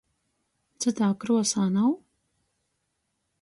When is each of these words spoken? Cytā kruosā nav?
Cytā 0.85 1.09
kruosā 1.25 1.67
nav? 1.75 1.93